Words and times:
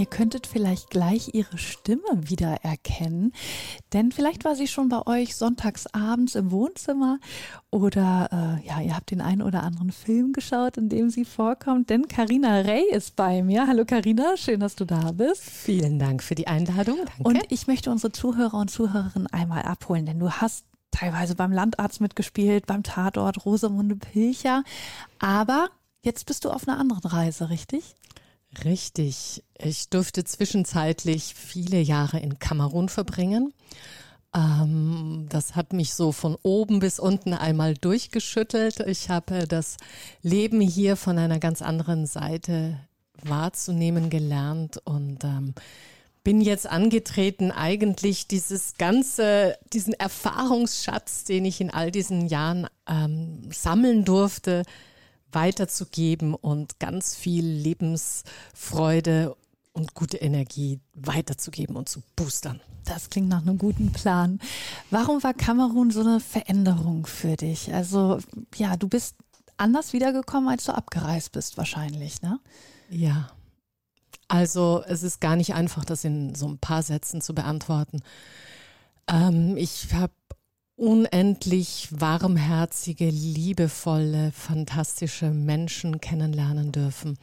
Ihr 0.00 0.06
könntet 0.06 0.46
vielleicht 0.46 0.88
gleich 0.88 1.34
ihre 1.34 1.58
Stimme 1.58 2.00
wiedererkennen, 2.14 3.34
denn 3.92 4.12
vielleicht 4.12 4.46
war 4.46 4.56
sie 4.56 4.66
schon 4.66 4.88
bei 4.88 5.06
euch 5.06 5.36
sonntags 5.36 5.86
abends 5.88 6.36
im 6.36 6.50
Wohnzimmer 6.52 7.18
oder 7.68 8.60
äh, 8.62 8.66
ja, 8.66 8.80
ihr 8.80 8.96
habt 8.96 9.10
den 9.10 9.20
einen 9.20 9.42
oder 9.42 9.62
anderen 9.62 9.92
Film 9.92 10.32
geschaut, 10.32 10.78
in 10.78 10.88
dem 10.88 11.10
sie 11.10 11.26
vorkommt, 11.26 11.90
denn 11.90 12.08
Karina 12.08 12.60
Rey 12.60 12.90
ist 12.90 13.14
bei 13.14 13.42
mir. 13.42 13.66
Hallo 13.66 13.84
Karina, 13.84 14.38
schön, 14.38 14.60
dass 14.60 14.74
du 14.74 14.86
da 14.86 15.12
bist. 15.12 15.42
Vielen 15.42 15.98
Dank 15.98 16.22
für 16.22 16.34
die 16.34 16.46
Einladung. 16.46 16.96
Danke. 16.96 17.22
Und 17.22 17.38
ich 17.50 17.66
möchte 17.66 17.90
unsere 17.90 18.10
Zuhörer 18.10 18.54
und 18.54 18.70
Zuhörerinnen 18.70 19.26
einmal 19.26 19.64
abholen, 19.64 20.06
denn 20.06 20.18
du 20.18 20.30
hast 20.30 20.64
teilweise 20.92 21.34
beim 21.34 21.52
Landarzt 21.52 22.00
mitgespielt, 22.00 22.64
beim 22.64 22.84
Tatort 22.84 23.44
Rosamunde 23.44 23.96
Pilcher, 23.96 24.64
aber 25.18 25.68
jetzt 26.00 26.24
bist 26.24 26.46
du 26.46 26.50
auf 26.50 26.66
einer 26.66 26.78
anderen 26.78 27.04
Reise, 27.04 27.50
richtig? 27.50 27.96
Richtig. 28.64 29.44
Ich 29.58 29.88
durfte 29.90 30.24
zwischenzeitlich 30.24 31.34
viele 31.34 31.80
Jahre 31.80 32.18
in 32.18 32.38
Kamerun 32.38 32.88
verbringen. 32.88 33.54
Ähm, 34.34 35.26
das 35.28 35.54
hat 35.54 35.72
mich 35.72 35.94
so 35.94 36.12
von 36.12 36.36
oben 36.42 36.80
bis 36.80 36.98
unten 36.98 37.32
einmal 37.32 37.74
durchgeschüttelt. 37.74 38.80
Ich 38.80 39.08
habe 39.08 39.46
das 39.46 39.76
Leben 40.22 40.60
hier 40.60 40.96
von 40.96 41.18
einer 41.18 41.38
ganz 41.38 41.62
anderen 41.62 42.06
Seite 42.06 42.78
wahrzunehmen 43.22 44.10
gelernt 44.10 44.80
und 44.84 45.24
ähm, 45.24 45.54
bin 46.22 46.40
jetzt 46.40 46.66
angetreten, 46.66 47.50
eigentlich 47.50 48.28
dieses 48.28 48.74
ganze, 48.76 49.56
diesen 49.72 49.94
Erfahrungsschatz, 49.94 51.24
den 51.24 51.44
ich 51.44 51.60
in 51.60 51.70
all 51.70 51.90
diesen 51.90 52.26
Jahren 52.26 52.66
ähm, 52.88 53.40
sammeln 53.50 54.04
durfte, 54.04 54.64
weiterzugeben 55.32 56.34
und 56.34 56.78
ganz 56.78 57.14
viel 57.14 57.44
Lebensfreude 57.44 59.36
und 59.72 59.94
gute 59.94 60.16
Energie 60.16 60.80
weiterzugeben 60.94 61.76
und 61.76 61.88
zu 61.88 62.02
boostern. 62.16 62.60
Das 62.84 63.10
klingt 63.10 63.28
nach 63.28 63.42
einem 63.42 63.58
guten 63.58 63.92
Plan. 63.92 64.40
Warum 64.90 65.22
war 65.22 65.34
Kamerun 65.34 65.90
so 65.90 66.00
eine 66.00 66.20
Veränderung 66.20 67.06
für 67.06 67.36
dich? 67.36 67.72
Also 67.72 68.18
ja, 68.56 68.76
du 68.76 68.88
bist 68.88 69.16
anders 69.56 69.92
wiedergekommen, 69.92 70.48
als 70.48 70.64
du 70.64 70.74
abgereist 70.74 71.32
bist 71.32 71.56
wahrscheinlich, 71.56 72.22
ne? 72.22 72.40
Ja. 72.88 73.30
Also 74.28 74.82
es 74.86 75.02
ist 75.02 75.20
gar 75.20 75.36
nicht 75.36 75.54
einfach, 75.54 75.84
das 75.84 76.04
in 76.04 76.34
so 76.34 76.48
ein 76.48 76.58
paar 76.58 76.82
Sätzen 76.82 77.20
zu 77.20 77.34
beantworten. 77.34 78.00
Ähm, 79.08 79.56
ich 79.56 79.92
habe 79.92 80.12
unendlich 80.80 81.88
warmherzige, 81.90 83.10
liebevolle, 83.10 84.32
fantastische 84.32 85.30
Menschen 85.30 86.00
kennenlernen 86.00 86.72
dürfen. 86.72 87.18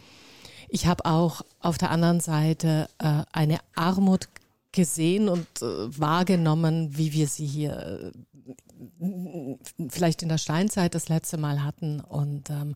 Ich 0.70 0.86
habe 0.86 1.06
auch 1.06 1.42
auf 1.60 1.80
der 1.80 1.90
anderen 1.90 2.20
Seite 2.20 2.88
äh, 3.00 3.24
eine 3.32 3.58
Armut 3.74 4.30
gesehen 4.72 5.28
und 5.28 5.48
äh, 5.62 6.00
wahrgenommen, 6.00 6.98
wie 6.98 7.14
wir 7.14 7.28
sie 7.28 7.48
hier 7.48 8.14
äh, 9.02 9.56
vielleicht 9.90 10.22
in 10.22 10.30
der 10.30 10.38
Steinzeit 10.38 10.94
das 10.94 11.10
letzte 11.10 11.38
Mal 11.38 11.64
hatten. 11.64 12.00
Und 12.00 12.52
ähm, 12.52 12.76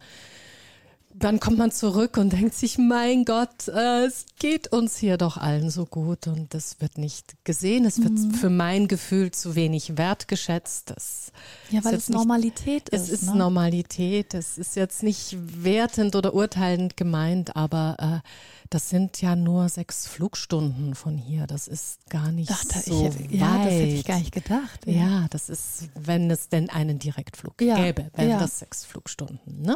dann 1.13 1.39
kommt 1.39 1.57
man 1.57 1.71
zurück 1.71 2.17
und 2.17 2.33
denkt 2.33 2.55
sich, 2.55 2.77
mein 2.77 3.25
Gott, 3.25 3.67
äh, 3.67 4.05
es 4.05 4.25
geht 4.39 4.71
uns 4.71 4.97
hier 4.97 5.17
doch 5.17 5.37
allen 5.37 5.69
so 5.69 5.85
gut 5.85 6.27
und 6.27 6.53
das 6.53 6.81
wird 6.81 6.97
nicht 6.97 7.35
gesehen. 7.43 7.85
Es 7.85 8.01
wird 8.01 8.13
mhm. 8.13 8.33
für 8.33 8.49
mein 8.49 8.87
Gefühl 8.87 9.31
zu 9.31 9.55
wenig 9.55 9.97
wertgeschätzt. 9.97 10.91
Das 10.91 11.31
ja, 11.69 11.83
weil 11.83 11.95
es 11.95 12.09
Normalität 12.09 12.89
ist. 12.89 13.03
Es 13.03 13.09
ist 13.09 13.23
ne? 13.29 13.35
Normalität. 13.35 14.33
Es 14.33 14.57
ist 14.57 14.75
jetzt 14.75 15.03
nicht 15.03 15.37
wertend 15.39 16.15
oder 16.15 16.33
urteilend 16.33 16.97
gemeint, 16.97 17.55
aber 17.55 18.21
äh, 18.23 18.27
das 18.69 18.89
sind 18.89 19.21
ja 19.21 19.35
nur 19.35 19.67
sechs 19.69 20.07
Flugstunden 20.07 20.95
von 20.95 21.17
hier. 21.17 21.45
Das 21.45 21.67
ist 21.67 22.09
gar 22.09 22.31
nicht 22.31 22.51
Ach, 22.51 22.63
so 22.63 23.07
ich, 23.07 23.19
weit. 23.19 23.31
Ja, 23.31 23.57
das 23.57 23.73
hätte 23.73 23.85
ich 23.87 24.05
gar 24.05 24.19
nicht 24.19 24.33
gedacht. 24.33 24.85
Ja, 24.85 24.93
ja 24.93 25.27
das 25.29 25.49
ist, 25.49 25.89
wenn 25.95 26.31
es 26.31 26.49
denn 26.49 26.69
einen 26.69 26.97
Direktflug 26.97 27.61
ja, 27.61 27.75
gäbe, 27.75 28.09
wären 28.15 28.29
ja. 28.29 28.39
das 28.39 28.59
sechs 28.59 28.85
Flugstunden. 28.85 29.61
Ne? 29.61 29.75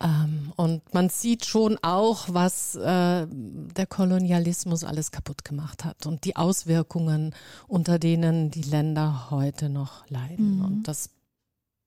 Ähm, 0.00 0.52
und 0.56 0.92
man 0.92 1.08
sieht 1.08 1.44
schon 1.44 1.78
auch, 1.82 2.26
was 2.28 2.74
äh, 2.74 3.26
der 3.28 3.86
Kolonialismus 3.88 4.84
alles 4.84 5.10
kaputt 5.10 5.44
gemacht 5.44 5.84
hat 5.84 6.06
und 6.06 6.24
die 6.24 6.36
Auswirkungen, 6.36 7.34
unter 7.68 7.98
denen 7.98 8.50
die 8.50 8.62
Länder 8.62 9.30
heute 9.30 9.68
noch 9.68 10.08
leiden. 10.08 10.58
Mhm. 10.58 10.64
Und 10.64 10.88
das 10.88 11.10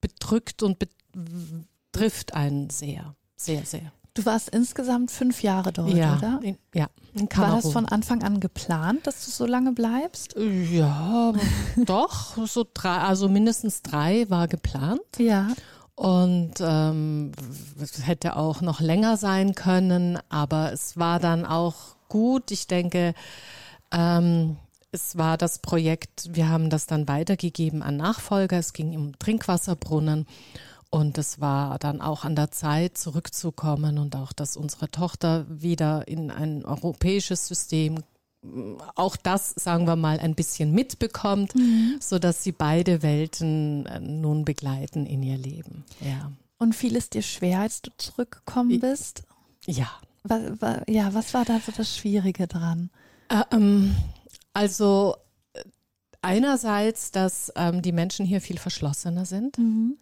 bedrückt 0.01 0.63
und 0.63 0.77
betrifft 0.79 2.33
einen 2.33 2.69
sehr, 2.69 3.15
sehr, 3.35 3.65
sehr. 3.65 3.91
Du 4.17 4.25
warst 4.25 4.49
insgesamt 4.49 5.11
fünf 5.11 5.43
Jahre 5.43 5.71
dort, 5.71 5.93
ja, 5.93 6.17
oder? 6.17 6.39
In, 6.41 6.57
ja. 6.73 6.87
In 7.13 7.29
War 7.35 7.57
das 7.57 7.71
von 7.71 7.85
Anfang 7.85 8.23
an 8.23 8.39
geplant, 8.39 9.05
dass 9.05 9.25
du 9.25 9.31
so 9.31 9.45
lange 9.45 9.73
bleibst? 9.73 10.35
Ja, 10.71 11.33
doch. 11.85 12.47
So 12.47 12.65
drei, 12.73 12.97
also 12.97 13.29
mindestens 13.29 13.83
drei 13.83 14.27
war 14.27 14.47
geplant. 14.47 15.01
Ja. 15.19 15.49
Und 15.97 16.53
ähm, 16.59 17.31
hätte 18.03 18.35
auch 18.35 18.61
noch 18.61 18.79
länger 18.79 19.17
sein 19.17 19.55
können, 19.55 20.19
aber 20.29 20.71
es 20.71 20.95
war 20.95 21.19
dann 21.19 21.43
auch 21.43 21.95
gut. 22.07 22.51
Ich 22.51 22.67
denke, 22.67 23.15
ähm, 23.91 24.57
es 24.91 25.17
war 25.17 25.39
das 25.39 25.57
Projekt, 25.57 26.29
wir 26.35 26.49
haben 26.49 26.69
das 26.69 26.85
dann 26.85 27.07
weitergegeben 27.07 27.81
an 27.81 27.97
Nachfolger. 27.97 28.59
Es 28.59 28.73
ging 28.73 28.95
um 28.95 29.17
Trinkwasserbrunnen. 29.17 30.27
Und 30.91 31.17
es 31.17 31.41
war 31.41 31.79
dann 31.79 31.99
auch 31.99 32.23
an 32.23 32.35
der 32.35 32.51
Zeit, 32.51 32.97
zurückzukommen 32.97 33.97
und 33.97 34.15
auch, 34.15 34.31
dass 34.33 34.55
unsere 34.55 34.89
Tochter 34.89 35.45
wieder 35.49 36.07
in 36.07 36.29
ein 36.29 36.63
europäisches 36.63 37.47
System 37.47 38.03
auch 38.95 39.15
das, 39.15 39.51
sagen 39.51 39.85
wir 39.85 39.95
mal, 39.95 40.19
ein 40.19 40.35
bisschen 40.35 40.71
mitbekommt, 40.71 41.55
mhm. 41.55 41.97
so 41.99 42.19
dass 42.19 42.43
sie 42.43 42.51
beide 42.51 43.01
Welten 43.01 43.85
äh, 43.85 43.99
nun 43.99 44.45
begleiten 44.45 45.05
in 45.05 45.23
ihr 45.23 45.37
Leben. 45.37 45.83
Ja. 46.01 46.31
Und 46.57 46.75
fiel 46.75 46.95
es 46.95 47.09
dir 47.09 47.21
schwer, 47.21 47.61
als 47.61 47.81
du 47.81 47.91
zurückgekommen 47.97 48.79
bist? 48.79 49.23
Ja. 49.65 49.89
Was, 50.23 50.41
was, 50.59 50.81
ja, 50.87 51.13
was 51.13 51.33
war 51.33 51.45
da 51.45 51.59
so 51.59 51.71
das 51.71 51.95
Schwierige 51.95 52.47
dran? 52.47 52.89
Äh, 53.29 53.43
ähm, 53.51 53.95
also 54.53 55.15
äh, 55.53 55.63
einerseits, 56.21 57.11
dass 57.11 57.51
ähm, 57.55 57.81
die 57.81 57.91
Menschen 57.91 58.25
hier 58.25 58.41
viel 58.41 58.57
verschlossener 58.57 59.25
sind. 59.25 59.57
Mhm 59.57 59.97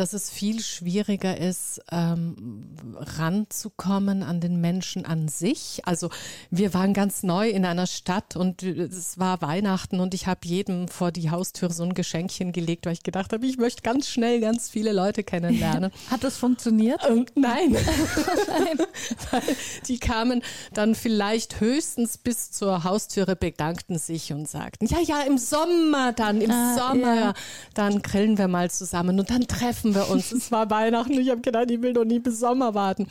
dass 0.00 0.14
es 0.14 0.30
viel 0.30 0.62
schwieriger 0.62 1.36
ist, 1.36 1.82
ähm, 1.92 2.74
ranzukommen 2.96 4.22
an 4.22 4.40
den 4.40 4.58
Menschen 4.58 5.04
an 5.04 5.28
sich. 5.28 5.82
Also 5.84 6.08
wir 6.50 6.72
waren 6.72 6.94
ganz 6.94 7.22
neu 7.22 7.50
in 7.50 7.66
einer 7.66 7.86
Stadt 7.86 8.34
und 8.34 8.62
es 8.62 9.18
war 9.18 9.42
Weihnachten 9.42 10.00
und 10.00 10.14
ich 10.14 10.26
habe 10.26 10.40
jedem 10.44 10.88
vor 10.88 11.12
die 11.12 11.30
Haustür 11.30 11.70
so 11.70 11.82
ein 11.82 11.92
Geschenkchen 11.92 12.52
gelegt, 12.52 12.86
weil 12.86 12.94
ich 12.94 13.02
gedacht 13.02 13.34
habe, 13.34 13.44
ich 13.44 13.58
möchte 13.58 13.82
ganz 13.82 14.08
schnell 14.08 14.40
ganz 14.40 14.70
viele 14.70 14.92
Leute 14.92 15.22
kennenlernen. 15.22 15.90
Hat 16.10 16.24
das 16.24 16.38
funktioniert? 16.38 17.02
Ähm, 17.06 17.26
nein. 17.34 17.72
nein. 18.48 18.78
weil 19.30 19.42
die 19.86 19.98
kamen 19.98 20.42
dann 20.72 20.94
vielleicht 20.94 21.60
höchstens 21.60 22.16
bis 22.16 22.52
zur 22.52 22.84
Haustüre, 22.84 23.36
bedankten 23.36 23.98
sich 23.98 24.32
und 24.32 24.48
sagten, 24.48 24.86
ja, 24.86 24.98
ja, 25.00 25.20
im 25.26 25.36
Sommer 25.36 26.14
dann, 26.14 26.40
im 26.40 26.50
ah, 26.50 26.74
Sommer, 26.74 27.14
ja. 27.14 27.34
dann 27.74 28.00
grillen 28.00 28.38
wir 28.38 28.48
mal 28.48 28.70
zusammen 28.70 29.20
und 29.20 29.28
dann 29.28 29.46
treffen 29.46 29.89
treffen 29.92 30.08
wir 30.08 30.14
uns. 30.14 30.32
Es 30.32 30.52
war 30.52 30.70
Weihnachten. 30.70 31.12
Ich 31.12 31.30
habe 31.30 31.40
gedacht, 31.40 31.70
ich 31.70 31.82
will 31.82 31.92
doch 31.92 32.04
nie 32.04 32.18
bis 32.18 32.40
Sommer 32.40 32.74
warten. 32.74 33.06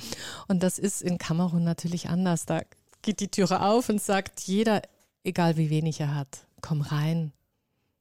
Und 0.48 0.64
das 0.64 0.80
ist 0.80 1.02
in 1.02 1.18
Kamerun 1.18 1.64
natürlich 1.64 2.10
anders. 2.10 2.46
Da 2.46 2.62
geht 3.02 3.20
die 3.20 3.30
Türe 3.30 3.62
auf 3.62 3.90
und 3.90 4.02
sagt 4.02 4.42
jeder, 4.42 4.82
egal 5.24 5.58
wie 5.58 5.70
wenig 5.70 6.00
er 6.00 6.16
hat, 6.16 6.46
komm 6.62 6.82
rein. 6.82 7.32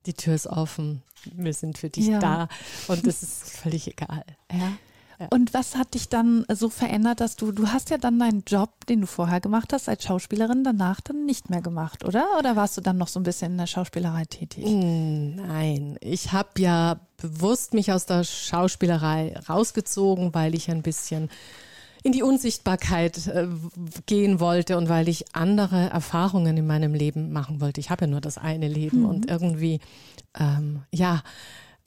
Die 0.06 0.14
Tür 0.14 0.34
ist 0.34 0.46
offen. 0.46 1.02
Wir 1.24 1.52
sind 1.52 1.78
für 1.78 1.90
dich 1.90 2.06
ja. 2.06 2.18
da. 2.18 2.48
Und 2.86 3.06
das 3.06 3.22
ist 3.22 3.50
völlig 3.50 3.88
egal. 3.88 4.24
Ja. 4.52 4.72
Und 5.30 5.52
was 5.52 5.76
hat 5.76 5.94
dich 5.94 6.08
dann 6.08 6.44
so 6.48 6.68
verändert, 6.68 7.20
dass 7.20 7.36
du, 7.36 7.50
du 7.50 7.68
hast 7.68 7.90
ja 7.90 7.98
dann 7.98 8.18
deinen 8.18 8.44
Job, 8.46 8.86
den 8.86 9.00
du 9.00 9.06
vorher 9.06 9.40
gemacht 9.40 9.72
hast 9.72 9.88
als 9.88 10.04
Schauspielerin, 10.04 10.62
danach 10.62 11.00
dann 11.00 11.26
nicht 11.26 11.50
mehr 11.50 11.60
gemacht, 11.60 12.04
oder? 12.04 12.26
Oder 12.38 12.56
warst 12.56 12.76
du 12.76 12.80
dann 12.80 12.98
noch 12.98 13.08
so 13.08 13.18
ein 13.18 13.24
bisschen 13.24 13.52
in 13.52 13.58
der 13.58 13.66
Schauspielerei 13.66 14.24
tätig? 14.26 14.64
Hm, 14.64 15.36
nein, 15.36 15.96
ich 16.00 16.32
habe 16.32 16.50
ja 16.58 17.00
bewusst 17.16 17.74
mich 17.74 17.92
aus 17.92 18.06
der 18.06 18.22
Schauspielerei 18.22 19.34
rausgezogen, 19.48 20.34
weil 20.34 20.54
ich 20.54 20.70
ein 20.70 20.82
bisschen 20.82 21.28
in 22.04 22.12
die 22.12 22.22
Unsichtbarkeit 22.22 23.26
äh, 23.26 23.48
gehen 24.06 24.38
wollte 24.38 24.76
und 24.76 24.88
weil 24.88 25.08
ich 25.08 25.34
andere 25.34 25.90
Erfahrungen 25.90 26.56
in 26.56 26.66
meinem 26.66 26.94
Leben 26.94 27.32
machen 27.32 27.60
wollte. 27.60 27.80
Ich 27.80 27.90
habe 27.90 28.04
ja 28.04 28.10
nur 28.10 28.20
das 28.20 28.38
eine 28.38 28.68
Leben 28.68 29.00
mhm. 29.00 29.06
und 29.06 29.28
irgendwie, 29.28 29.80
ähm, 30.38 30.84
ja, 30.92 31.22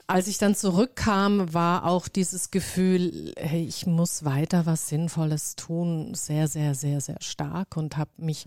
als 0.06 0.26
ich 0.26 0.38
dann 0.38 0.54
zurückkam, 0.54 1.54
war 1.54 1.86
auch 1.86 2.08
dieses 2.08 2.50
Gefühl, 2.50 3.32
hey, 3.36 3.64
ich 3.64 3.86
muss 3.86 4.24
weiter 4.24 4.66
was 4.66 4.88
Sinnvolles 4.88 5.56
tun, 5.56 6.14
sehr, 6.14 6.48
sehr, 6.48 6.74
sehr, 6.74 7.00
sehr 7.00 7.20
stark 7.20 7.76
und 7.76 7.96
habe 7.96 8.10
mich 8.16 8.46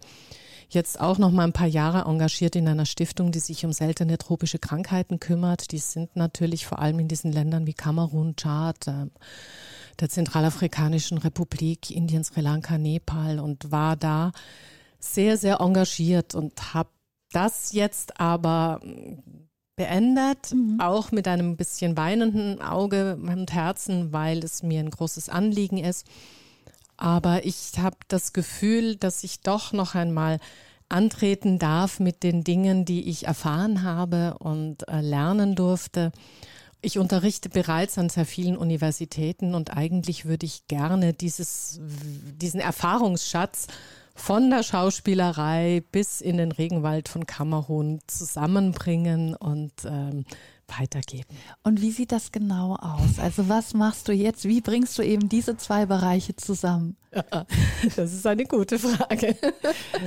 jetzt 0.70 1.00
auch 1.00 1.18
noch 1.18 1.32
mal 1.32 1.44
ein 1.44 1.54
paar 1.54 1.68
Jahre 1.68 2.10
engagiert 2.10 2.56
in 2.56 2.68
einer 2.68 2.86
Stiftung, 2.86 3.32
die 3.32 3.40
sich 3.40 3.66
um 3.66 3.74
seltene 3.74 4.18
tropische 4.18 4.60
Krankheiten 4.60 5.20
kümmert. 5.20 5.72
Die 5.72 5.78
sind 5.78 6.16
natürlich 6.16 6.66
vor 6.66 6.80
allem 6.80 7.00
in 7.00 7.08
diesen 7.08 7.32
Ländern 7.32 7.68
wie 7.68 7.74
Kamerun, 7.74 8.36
Tschad, 8.36 8.88
äh, 8.88 9.08
der 10.00 10.10
Zentralafrikanischen 10.10 11.18
Republik, 11.18 11.92
Indien, 11.92 12.24
Sri 12.24 12.42
Lanka, 12.42 12.78
Nepal 12.78 13.40
und 13.40 13.72
war 13.72 13.96
da 13.96 14.32
sehr, 15.00 15.38
sehr 15.38 15.62
engagiert 15.62 16.36
und 16.36 16.74
habe 16.74 16.90
das 17.32 17.74
jetzt 17.74 18.20
aber 18.20 18.82
beendet, 19.76 20.54
mhm. 20.54 20.80
auch 20.80 21.12
mit 21.12 21.28
einem 21.28 21.58
bisschen 21.58 21.98
weinenden 21.98 22.62
Auge 22.62 23.18
und 23.22 23.54
Herzen, 23.54 24.14
weil 24.14 24.40
es 24.40 24.64
mir 24.64 24.80
ein 24.80 24.90
großes 24.90 25.30
Anliegen 25.30 25.78
ist. 25.78 26.06
Aber 26.98 27.46
ich 27.46 27.74
habe 27.78 27.98
das 28.08 28.32
Gefühl, 28.32 28.96
dass 28.96 29.24
ich 29.24 29.42
doch 29.42 29.74
noch 29.74 29.96
einmal 29.96 30.40
antreten 30.88 31.60
darf 31.60 32.00
mit 32.00 32.24
den 32.24 32.44
Dingen, 32.44 32.86
die 32.86 33.10
ich 33.10 33.28
erfahren 33.28 33.84
habe 33.84 34.38
und 34.40 34.88
äh, 34.88 35.02
lernen 35.02 35.56
durfte. 35.56 36.12
Ich 36.82 37.00
unterrichte 37.00 37.50
bereits 37.50 37.98
an 37.98 38.10
sehr 38.10 38.26
vielen 38.26 38.56
Universitäten 38.56 39.56
und 39.56 39.76
eigentlich 39.76 40.26
würde 40.26 40.46
ich 40.46 40.68
gerne 40.68 41.14
dieses, 41.14 41.80
diesen 42.40 42.60
Erfahrungsschatz 42.60 43.68
von 44.16 44.50
der 44.50 44.64
Schauspielerei 44.64 45.84
bis 45.92 46.22
in 46.22 46.38
den 46.38 46.54
Regenwald 46.54 47.10
von 47.10 47.28
Kamerun 47.28 48.00
zusammenbringen 48.08 49.36
und 49.36 49.74
ähm, 49.86 50.26
weitergeben. 50.68 51.36
Und 51.64 51.82
wie 51.82 51.92
sieht 51.92 52.12
das 52.12 52.32
genau 52.32 52.76
aus? 52.76 53.20
Also 53.20 53.50
was 53.50 53.74
machst 53.74 54.08
du 54.08 54.14
jetzt? 54.14 54.46
Wie 54.46 54.62
bringst 54.62 54.98
du 54.98 55.04
eben 55.04 55.30
diese 55.30 55.58
zwei 55.58 55.86
Bereiche 55.86 56.36
zusammen? 56.36 56.96
das 57.96 58.14
ist 58.14 58.26
eine 58.26 58.46
gute 58.46 58.80
Frage. 58.80 59.36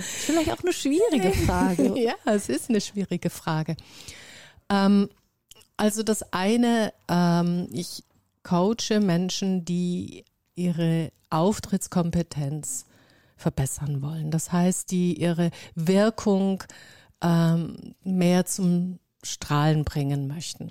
Vielleicht 0.00 0.52
auch 0.52 0.62
eine 0.62 0.72
schwierige 0.72 1.30
Frage. 1.32 1.98
ja, 2.02 2.14
es 2.24 2.48
ist 2.48 2.70
eine 2.70 2.80
schwierige 2.80 3.30
Frage. 3.30 3.76
Ähm, 4.70 5.10
also 5.76 6.02
das 6.02 6.32
eine, 6.32 6.92
ähm, 7.08 7.68
ich 7.72 8.02
coache 8.42 9.00
Menschen, 9.00 9.64
die 9.64 10.24
ihre 10.56 11.12
Auftrittskompetenz 11.30 12.86
verbessern 13.38 14.02
wollen. 14.02 14.30
Das 14.30 14.52
heißt, 14.52 14.90
die 14.90 15.18
ihre 15.20 15.50
Wirkung 15.74 16.62
ähm, 17.22 17.94
mehr 18.02 18.44
zum 18.44 18.98
Strahlen 19.22 19.84
bringen 19.84 20.28
möchten. 20.28 20.70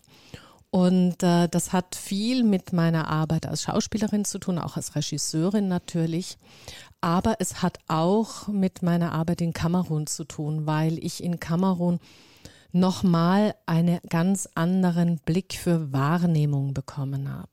Und 0.70 1.24
äh, 1.24 1.48
das 1.48 1.74
hat 1.74 1.96
viel 1.96 2.44
mit 2.44 2.74
meiner 2.74 3.08
Arbeit 3.08 3.46
als 3.46 3.64
Schauspielerin 3.64 4.26
zu 4.26 4.38
tun, 4.38 4.60
auch 4.60 4.76
als 4.76 4.96
Regisseurin 4.96 5.68
natürlich. 5.68 6.38
Aber 7.00 7.38
es 7.40 7.62
hat 7.62 7.80
auch 7.88 8.48
mit 8.48 8.84
meiner 8.84 9.14
Arbeit 9.14 9.42
in 9.42 9.54
Kamerun 9.54 10.08
zu 10.08 10.26
tun, 10.26 10.66
weil 10.66 11.04
ich 11.04 11.24
in 11.24 11.40
Kamerun 11.40 12.00
nochmal 12.72 13.56
einen 13.66 14.00
ganz 14.10 14.50
anderen 14.56 15.20
Blick 15.20 15.54
für 15.54 15.94
Wahrnehmung 15.94 16.74
bekommen 16.74 17.32
habe. 17.32 17.50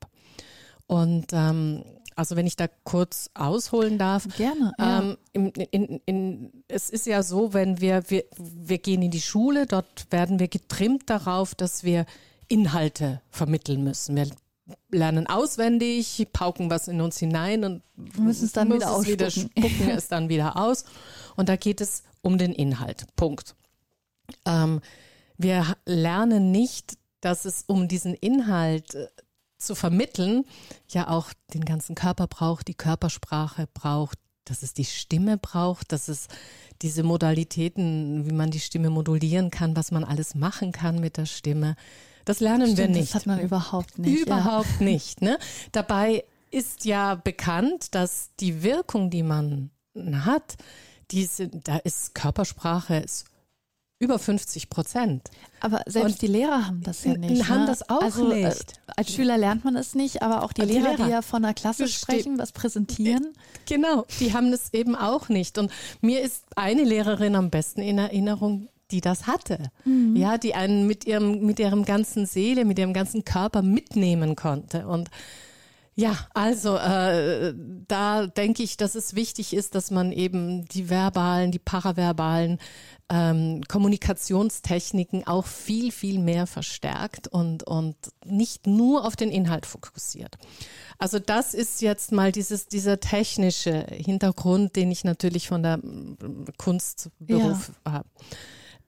Und 0.87 1.26
ähm, 1.32 1.84
also 2.16 2.37
wenn 2.37 2.46
ich 2.46 2.56
da 2.56 2.69
kurz 2.84 3.31
ausholen 3.34 3.99
darf. 3.99 4.28
Gerne. 4.37 4.72
Ja. 4.78 5.00
Ähm, 5.00 5.19
in, 5.32 5.49
in, 5.50 6.00
in, 6.06 6.64
es 6.69 6.90
ist 6.90 7.06
ja 7.06 7.22
so, 7.22 7.52
wenn 7.52 7.81
wir, 7.81 8.02
wir, 8.08 8.25
wir 8.37 8.78
gehen 8.78 9.02
in 9.02 9.11
die 9.11 9.20
Schule, 9.20 9.66
dort 9.66 10.06
werden 10.11 10.38
wir 10.38 10.49
getrimmt 10.49 11.11
darauf, 11.11 11.55
dass 11.55 11.84
wir 11.84 12.06
Inhalte 12.49 13.20
vermitteln 13.31 13.84
müssen. 13.84 14.16
Wir 14.16 14.28
lernen 14.90 15.26
auswendig, 15.26 16.26
pauken 16.32 16.70
was 16.70 16.88
in 16.88 17.00
uns 17.00 17.19
hinein 17.19 17.64
und 17.64 17.82
müssen 18.19 18.46
es 18.46 18.52
dann 18.52 18.72
wieder 18.72 18.90
ausspucken. 18.90 19.12
Wieder 19.12 19.31
spucken 19.31 19.90
es 19.90 20.08
dann 20.08 20.28
wieder 20.28 20.56
aus. 20.56 20.84
Und 21.37 21.49
da 21.49 21.56
geht 21.56 21.81
es 21.81 22.02
um 22.22 22.38
den 22.38 22.52
Inhalt. 22.52 23.06
Punkt. 23.16 23.55
Ähm, 24.46 24.81
wir 25.37 25.76
lernen 25.84 26.50
nicht, 26.50 26.96
dass 27.20 27.44
es 27.44 27.64
um 27.66 27.88
diesen 27.88 28.14
Inhalt 28.14 28.94
äh, 28.94 29.08
zu 29.64 29.75
vermitteln, 29.75 30.44
ja 30.88 31.08
auch 31.08 31.32
den 31.52 31.64
ganzen 31.64 31.94
Körper 31.94 32.26
braucht, 32.26 32.69
die 32.69 32.75
Körpersprache 32.75 33.66
braucht, 33.72 34.19
dass 34.44 34.62
es 34.62 34.75
die 34.75 34.84
Stimme 34.84 35.38
braucht, 35.38 35.93
dass 35.93 36.08
es 36.08 36.28
diese 36.82 37.02
Modalitäten, 37.02 38.26
wie 38.28 38.34
man 38.34 38.50
die 38.50 38.61
Stimme 38.61 38.90
modulieren 38.90 39.50
kann, 39.50 39.76
was 39.76 39.90
man 39.90 40.05
alles 40.05 40.34
machen 40.34 40.72
kann 40.72 41.00
mit 41.00 41.16
der 41.16 41.26
Stimme. 41.26 41.76
Das 42.25 42.40
lernen 42.40 42.72
Stimmt, 42.72 42.78
wir 42.78 42.88
nicht. 42.88 43.08
Das 43.08 43.14
hat 43.14 43.26
man 43.26 43.40
überhaupt 43.40 43.99
nicht. 43.99 44.20
Überhaupt 44.20 44.81
ja. 44.81 44.84
nicht. 44.84 45.22
Ne? 45.22 45.38
Dabei 45.72 46.25
ist 46.50 46.84
ja 46.84 47.14
bekannt, 47.14 47.94
dass 47.94 48.31
die 48.40 48.62
Wirkung, 48.62 49.11
die 49.11 49.22
man 49.22 49.70
hat, 49.94 50.56
diese, 51.11 51.49
da 51.49 51.76
ist 51.78 52.14
Körpersprache, 52.14 52.96
ist 52.96 53.26
über 53.99 54.19
50 54.19 54.70
Prozent. 54.70 55.31
Aber 55.61 55.82
selbst 55.87 56.14
und 56.14 56.23
die 56.23 56.26
Lehrer 56.26 56.67
haben 56.67 56.82
das 56.82 57.05
ja 57.05 57.17
nicht. 57.17 57.49
Haben 57.49 57.61
ne? 57.61 57.67
das 57.67 57.88
auch 57.88 58.02
also, 58.02 58.31
äh, 58.31 58.46
nicht. 58.46 58.81
als 58.96 59.12
Schüler 59.12 59.38
lernt 59.38 59.64
man 59.64 59.76
es 59.76 59.94
nicht, 59.94 60.23
aber 60.23 60.43
auch 60.43 60.52
die, 60.52 60.62
Lehrer, 60.62 60.91
die, 60.91 60.96
Lehrer, 60.96 61.05
die 61.06 61.11
ja 61.11 61.23
von 61.23 61.43
der 61.43 61.55
Klasse 61.55 61.88
sprechen, 61.88 62.38
was 62.38 62.52
präsentieren. 62.52 63.29
Genau, 63.67 64.05
die 64.20 64.35
haben 64.35 64.50
das 64.50 64.75
eben 64.75 64.94
auch 64.94 65.31
nicht. 65.31 65.56
Und 65.56 65.73
mir 66.02 66.20
ist 66.20 66.44
eine 66.55 66.85
Lehrerin 66.85 67.35
am 67.35 67.49
besten 67.49 67.81
in 67.81 67.96
Erinnerung, 67.96 68.69
die 68.91 69.00
das 69.00 69.26
hatte. 69.26 69.70
Mhm. 69.87 70.17
Ja, 70.17 70.37
die 70.37 70.55
einen 70.55 70.87
mit 70.87 71.06
ihrem, 71.06 71.47
mit 71.47 71.58
ihrem 71.58 71.87
ganzen 71.87 72.26
Seele, 72.26 72.67
mit 72.67 72.79
ihrem 72.79 72.93
ganzen 72.93 73.25
Körper 73.25 73.62
mitnehmen 73.62 74.37
konnte. 74.37 74.87
Und 74.87 75.08
ja, 75.96 76.17
also 76.35 76.76
äh, 76.76 77.55
da 77.87 78.26
denke 78.26 78.64
ich, 78.64 78.76
dass 78.76 78.96
es 78.96 79.14
wichtig 79.14 79.55
ist, 79.55 79.75
dass 79.76 79.93
man 79.93 80.11
eben 80.11 80.64
die 80.67 80.91
verbalen, 80.91 81.52
die 81.52 81.61
paraverbalen 81.61 82.58
ähm, 83.08 83.62
Kommunikationstechniken 83.69 85.26
auch 85.26 85.46
viel, 85.46 85.93
viel 85.93 86.19
mehr 86.19 86.49
verstärkt 86.49 87.29
und, 87.29 87.62
und 87.62 87.96
nicht 88.25 88.67
nur 88.67 89.05
auf 89.05 89.14
den 89.14 89.31
Inhalt 89.31 89.67
fokussiert. 89.67 90.37
Also 90.99 91.20
das 91.20 91.55
ist 91.55 91.81
jetzt 91.81 92.11
mal 92.11 92.32
dieses, 92.32 92.67
dieser 92.67 92.99
technische 92.99 93.87
Hintergrund, 93.90 94.75
den 94.75 94.90
ich 94.90 95.05
natürlich 95.05 95.47
von 95.47 95.62
der 95.62 95.81
Kunstberuf 96.56 97.73
ja. 97.87 97.93
habe. 97.93 98.08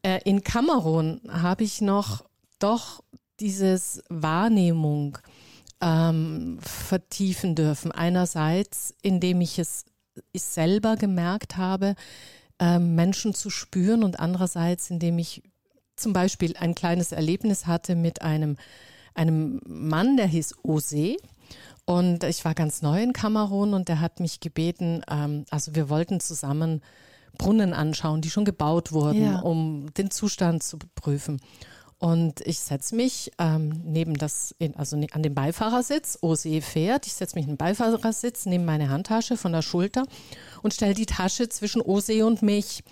Äh, 0.03 0.21
in 0.25 0.43
Kamerun 0.43 1.21
habe 1.29 1.63
ich 1.63 1.81
noch 1.81 2.25
doch 2.59 3.03
dieses 3.39 4.03
Wahrnehmung 4.09 5.19
ähm, 5.81 6.59
vertiefen 6.61 7.55
dürfen. 7.55 7.93
Einerseits, 7.93 8.95
indem 9.03 9.41
ich 9.41 9.59
es 9.59 9.85
ich 10.33 10.43
selber 10.43 10.97
gemerkt 10.97 11.57
habe, 11.57 11.95
ähm, 12.59 12.95
Menschen 12.95 13.35
zu 13.35 13.51
spüren 13.51 14.03
und 14.03 14.19
andererseits, 14.19 14.91
indem 14.91 15.19
ich 15.19 15.43
zum 15.95 16.13
Beispiel 16.13 16.57
ein 16.57 16.75
kleines 16.75 17.13
Erlebnis 17.13 17.67
hatte 17.67 17.95
mit 17.95 18.23
einem, 18.23 18.57
einem 19.15 19.61
Mann, 19.67 20.17
der 20.17 20.27
hieß 20.27 20.57
Ose. 20.63 21.17
Und 21.85 22.25
ich 22.25 22.45
war 22.45 22.55
ganz 22.55 22.83
neu 22.83 23.03
in 23.03 23.13
Kamerun 23.13 23.73
und 23.73 23.89
der 23.89 24.01
hat 24.01 24.21
mich 24.21 24.41
gebeten, 24.41 25.03
ähm, 25.09 25.45
also 25.51 25.75
wir 25.75 25.89
wollten 25.89 26.21
zusammen 26.21 26.83
Brunnen 27.39 27.73
anschauen, 27.75 28.23
die 28.23 28.31
schon 28.31 28.45
gebaut 28.45 28.93
wurden, 28.93 29.23
ja. 29.23 29.41
um 29.41 29.93
den 29.95 30.11
Zustand 30.11 30.63
zu 30.63 30.79
prüfen. 30.95 31.41
Und 31.99 32.43
ich 32.43 32.59
setze 32.59 32.95
mich 32.95 33.31
ähm, 33.39 33.81
neben 33.85 34.15
das, 34.15 34.55
also 34.75 34.97
ne, 34.97 35.07
an 35.13 35.23
den 35.23 35.35
Beifahrersitz, 35.35 36.19
OSE 36.21 36.61
fährt, 36.61 37.07
ich 37.07 37.15
setze 37.15 37.37
mich 37.37 37.45
in 37.45 37.53
den 37.53 37.57
Beifahrersitz, 37.57 38.45
nehme 38.45 38.67
meine 38.67 38.91
Handtasche 38.91 39.39
von 39.39 39.53
der 39.53 39.63
Schulter 39.63 40.05
und 40.63 40.75
stelle 40.75 40.93
die 40.93 41.07
Tasche 41.07 41.49
zwischen 41.49 41.81
OSE 41.81 42.27
und 42.27 42.43
mich 42.43 42.83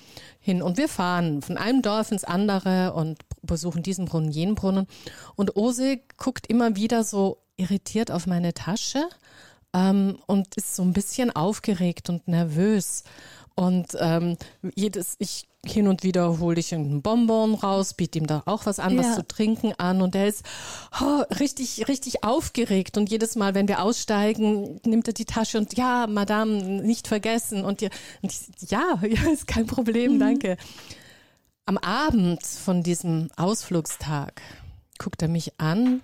hin. 0.40 0.62
Und 0.62 0.78
wir 0.78 0.88
fahren 0.88 1.42
von 1.42 1.58
einem 1.58 1.82
Dorf 1.82 2.12
ins 2.12 2.24
andere 2.24 2.94
und 2.94 3.18
besuchen 3.42 3.82
diesen 3.82 4.06
Brunnen, 4.06 4.30
jenen 4.30 4.54
Brunnen. 4.54 4.86
Und 5.36 5.54
OSE 5.56 6.00
guckt 6.16 6.46
immer 6.46 6.76
wieder 6.76 7.04
so 7.04 7.42
irritiert 7.56 8.10
auf 8.10 8.26
meine 8.26 8.54
Tasche 8.54 9.06
ähm, 9.74 10.18
und 10.26 10.54
ist 10.54 10.76
so 10.76 10.82
ein 10.82 10.94
bisschen 10.94 11.30
aufgeregt 11.34 12.08
und 12.08 12.26
nervös. 12.26 13.04
Und 13.54 13.96
ähm, 14.00 14.36
jedes, 14.74 15.14
ich 15.18 15.46
hin 15.64 15.88
und 15.88 16.02
wieder 16.02 16.38
hole 16.38 16.58
ich 16.58 16.74
einen 16.74 17.02
Bonbon 17.02 17.54
raus, 17.54 17.94
biete 17.94 18.18
ihm 18.18 18.26
da 18.26 18.42
auch 18.46 18.66
was 18.66 18.78
an, 18.78 18.96
ja. 18.96 19.02
was 19.02 19.14
zu 19.14 19.26
trinken 19.26 19.72
an 19.78 20.02
und 20.02 20.14
er 20.14 20.28
ist 20.28 20.44
oh, 21.00 21.22
richtig, 21.38 21.88
richtig 21.88 22.24
aufgeregt 22.24 22.96
und 22.96 23.10
jedes 23.10 23.36
Mal, 23.36 23.54
wenn 23.54 23.68
wir 23.68 23.82
aussteigen, 23.82 24.80
nimmt 24.84 25.08
er 25.08 25.14
die 25.14 25.24
Tasche 25.24 25.58
und 25.58 25.76
ja, 25.76 26.06
Madame, 26.06 26.82
nicht 26.82 27.08
vergessen 27.08 27.64
und, 27.64 27.80
ja, 27.80 27.88
und 28.22 28.32
ich, 28.32 28.70
ja, 28.70 28.98
ja, 29.02 29.30
ist 29.32 29.46
kein 29.46 29.66
Problem, 29.66 30.14
mhm. 30.14 30.20
danke. 30.20 30.56
Am 31.66 31.78
Abend 31.78 32.44
von 32.44 32.82
diesem 32.82 33.30
Ausflugstag 33.36 34.42
guckt 34.98 35.22
er 35.22 35.28
mich 35.28 35.58
an, 35.58 36.02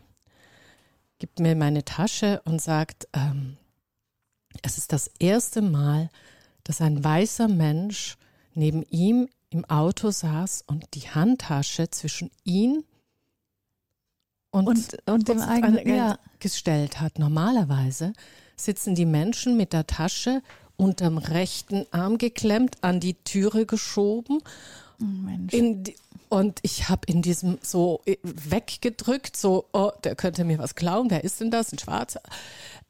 gibt 1.18 1.38
mir 1.38 1.54
meine 1.54 1.84
Tasche 1.84 2.40
und 2.46 2.62
sagt, 2.62 3.08
ähm, 3.12 3.58
es 4.62 4.78
ist 4.78 4.92
das 4.92 5.10
erste 5.18 5.60
Mal, 5.60 6.08
dass 6.64 6.80
ein 6.80 7.02
weißer 7.02 7.48
Mensch 7.48 8.16
neben 8.54 8.82
ihm 8.90 9.28
im 9.50 9.64
Auto 9.64 10.10
saß 10.10 10.64
und 10.66 10.94
die 10.94 11.08
Handtasche 11.08 11.90
zwischen 11.90 12.30
ihn 12.44 12.84
und, 14.50 14.66
Und, 14.66 14.96
und 15.08 15.28
dem 15.28 15.40
eigenen, 15.40 15.86
ja. 15.88 16.18
gestellt 16.38 17.00
hat. 17.00 17.18
Normalerweise 17.18 18.12
sitzen 18.56 18.94
die 18.94 19.06
Menschen 19.06 19.56
mit 19.56 19.72
der 19.72 19.86
Tasche 19.86 20.42
unterm 20.76 21.18
rechten 21.18 21.86
Arm 21.92 22.18
geklemmt, 22.18 22.76
an 22.82 23.00
die 23.00 23.14
Türe 23.14 23.66
geschoben 23.66 24.38
Oh, 25.02 25.04
Mensch. 25.04 25.52
in 25.54 25.82
die, 25.84 25.96
und 26.30 26.60
ich 26.62 26.88
habe 26.88 27.02
in 27.06 27.22
diesem 27.22 27.58
so 27.60 28.02
äh, 28.06 28.16
weggedrückt, 28.22 29.36
so, 29.36 29.66
oh, 29.72 29.90
der 30.04 30.14
könnte 30.14 30.44
mir 30.44 30.58
was 30.58 30.76
klauen, 30.76 31.10
wer 31.10 31.24
ist 31.24 31.40
denn 31.40 31.50
das? 31.50 31.72
Ein 31.72 31.78
Schwarzer. 31.78 32.22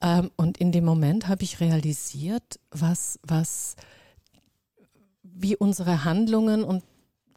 Ähm, 0.02 0.30
und 0.36 0.58
in 0.58 0.72
dem 0.72 0.84
Moment 0.84 1.26
habe 1.26 1.42
ich 1.42 1.58
realisiert, 1.58 2.60
was, 2.70 3.18
was, 3.22 3.76
wie 5.22 5.56
unsere 5.56 6.04
Handlungen 6.04 6.62
und 6.62 6.84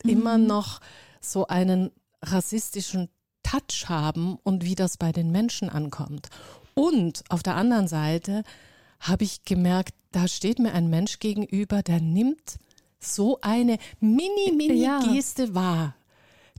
immer 0.03 0.37
noch 0.37 0.81
so 1.21 1.47
einen 1.47 1.89
rassistischen 2.21 3.07
Touch 3.41 3.87
haben 3.87 4.37
und 4.43 4.65
wie 4.65 4.75
das 4.75 4.97
bei 4.97 5.13
den 5.13 5.31
Menschen 5.31 5.69
ankommt. 5.69 6.27
Und 6.73 7.23
auf 7.29 7.43
der 7.43 7.55
anderen 7.55 7.87
Seite 7.87 8.43
habe 8.99 9.23
ich 9.23 9.43
gemerkt, 9.43 9.93
da 10.11 10.27
steht 10.27 10.59
mir 10.59 10.73
ein 10.73 10.89
Mensch 10.89 11.19
gegenüber, 11.19 11.81
der 11.81 12.01
nimmt 12.01 12.59
so 13.05 13.39
eine 13.41 13.77
mini, 13.99 14.51
mini 14.55 14.75
Ja. 14.83 14.99
Wahr. 15.53 15.95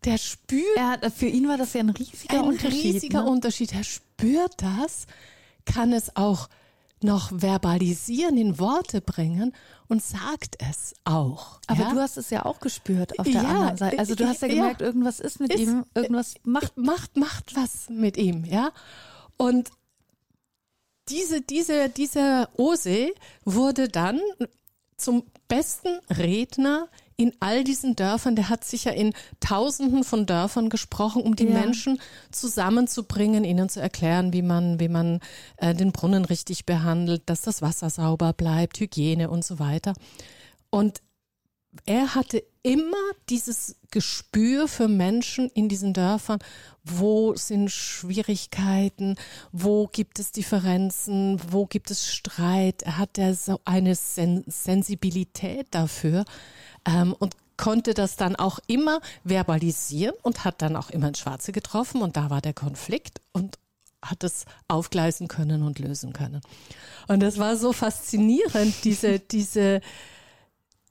Der 0.05 0.19
spürt 0.19 0.77
Er 0.77 1.11
für 1.11 1.27
ihn 1.27 1.49
war 1.49 1.57
das 1.57 1.73
ja 1.73 1.81
ein 1.81 1.89
riesiger 1.91 2.35
ein 2.41 2.45
Unterschied. 2.45 2.95
riesiger 2.95 3.23
ne? 3.23 3.31
Unterschied. 3.31 3.73
Er 3.75 3.85
spürt 3.85 4.53
das, 4.61 5.07
kann 5.65 5.93
es 5.93 6.15
auch 6.17 6.49
noch 7.03 7.33
verbalisieren, 7.39 8.37
in 8.39 8.59
Worte 8.59 9.01
bringen 9.01 9.53
und 9.89 10.03
sagt 10.03 10.57
es 10.71 10.95
auch. 11.05 11.59
Aber 11.67 11.81
ja? 11.81 11.91
du 11.93 12.01
hast 12.01 12.17
es 12.17 12.31
ja 12.31 12.45
auch 12.47 12.61
gespürt 12.61 13.19
auf 13.19 13.25
der 13.27 13.35
Ja, 13.35 13.49
anderen 13.49 13.77
Seite. 13.77 13.99
Also 13.99 14.15
du 14.15 14.27
hast 14.27 14.41
ja 14.43 14.49
ja. 14.49 14.55
gemerkt, 14.55 14.81
irgendwas 14.83 15.21
ist 15.21 15.41
mit 15.41 15.53
Ist- 15.53 15.61
ihm, 15.61 15.85
irgendwas 15.95 16.35
macht. 16.45 16.77
macht, 16.77 17.17
macht 17.17 17.57
was 17.57 17.89
mit 17.91 18.17
ihm, 18.17 18.45
ja. 18.45 18.73
Und 19.37 19.71
diese, 21.09 21.43
diese, 21.43 21.91
diese 21.91 22.49
Ose 22.57 23.13
wurde 23.45 23.89
dann 23.89 24.21
zum 24.97 25.25
besten 25.49 25.99
Redner 26.11 26.89
in 27.17 27.33
all 27.41 27.65
diesen 27.65 27.95
Dörfern. 27.97 28.37
Der 28.37 28.49
hat 28.49 28.65
sicher 28.65 28.95
in 28.95 29.13
Tausenden 29.41 30.05
von 30.05 30.27
Dörfern 30.27 30.69
gesprochen, 30.69 31.23
um 31.23 31.37
die 31.37 31.45
Ja. 31.45 31.61
Menschen 31.61 32.01
zusammenzubringen, 32.33 33.45
ihnen 33.45 33.69
zu 33.69 33.81
erklären, 33.81 34.33
wie 34.33 34.43
man, 34.43 34.81
wie 34.81 34.89
man 34.89 35.21
äh, 35.59 35.75
den 35.75 35.93
Brunnen 35.93 36.25
richtig 36.25 36.67
behandelt, 36.67 37.23
dass 37.27 37.43
das 37.43 37.63
Wasser 37.63 37.91
sauber 37.91 38.33
bleibt, 38.33 38.81
Hygiene 38.81 39.31
und 39.31 39.45
so 39.45 39.59
weiter. 39.59 39.95
Und 40.71 41.01
er 41.87 42.15
hatte 42.15 42.43
immer 42.63 42.97
dieses 43.29 43.77
Gespür 43.91 44.69
für 44.69 44.89
Menschen 44.89 45.51
in 45.51 45.69
diesen 45.69 45.93
Dörfern, 45.93 46.39
wo 46.83 47.35
sind 47.35 47.71
Schwierigkeiten, 47.71 49.17
wo 49.53 49.87
gibt 49.87 50.19
es 50.19 50.33
Differenzen, 50.33 51.41
wo 51.51 51.67
gibt 51.67 51.91
es 51.91 52.13
Streit. 52.13 52.83
Er 52.83 52.99
hatte 52.99 53.35
so 53.35 53.61
eine 53.65 53.95
Sen 53.95 54.45
Sensibilität 54.47 55.67
dafür 55.71 56.25
ähm, 56.87 57.15
und 57.19 57.37
konnte 57.57 57.95
das 57.95 58.17
dann 58.17 58.35
auch 58.37 58.59
immer 58.67 59.01
verbalisieren 59.23 60.15
und 60.23 60.45
hat 60.45 60.63
dann 60.63 60.77
auch 60.77 60.91
immer 60.91 61.09
ein 61.09 61.15
Schwarze 61.15 61.53
getroffen 61.53 62.03
und 62.03 62.17
da 62.17 62.31
war 62.31 62.41
der 62.41 62.55
Konflikt 62.55 63.21
und 63.33 63.59
hat 64.03 64.25
es 64.25 64.45
aufgleisen 64.69 65.29
können 65.29 65.63
und 65.63 65.79
lösen 65.79 66.13
können. 66.13 66.41
Und 67.09 67.21
das 67.21 67.39
war 67.39 67.57
so 67.57 67.73
faszinierend, 67.73 68.75
diese, 68.85 69.19
diese, 69.19 69.81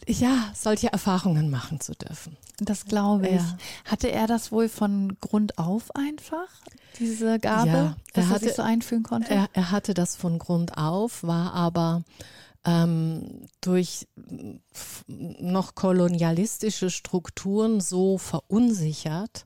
ja, 0.08 0.52
solche 0.54 0.92
Erfahrungen 0.92 1.50
machen 1.50 1.80
zu 1.80 1.94
dürfen. 1.94 2.38
Das 2.60 2.86
glaube 2.86 3.28
ich. 3.28 3.36
Ja. 3.42 3.58
Hatte 3.86 4.12
er 4.12 4.28
das 4.28 4.52
wohl 4.52 4.70
von 4.70 5.18
Grund 5.22 5.58
auf 5.58 5.96
einfach, 5.96 6.48
diese 7.00 7.40
Gabe, 7.40 7.70
Ja, 7.70 7.96
dass 8.14 8.26
er 8.26 8.30
er, 8.30 8.30
hatte- 8.36 8.46
sich 8.46 8.54
so 8.56 8.62
einfühlen 8.62 9.04
konnte? 9.04 9.30
Er, 9.34 9.50
er 9.54 9.72
hatte 9.72 9.94
das 9.94 10.16
von 10.16 10.38
Grund 10.40 10.78
auf, 10.78 11.24
war 11.24 11.54
aber 11.54 12.04
ähm, 12.66 13.48
durch 13.62 14.08
noch 15.08 15.76
kolonialistische 15.76 16.90
Strukturen 16.90 17.82
so 17.82 18.18
verunsichert 18.18 19.46